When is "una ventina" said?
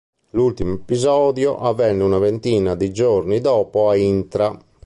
2.01-2.73